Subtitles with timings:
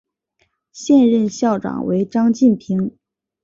[0.71, 2.97] 现任校长为张晋平。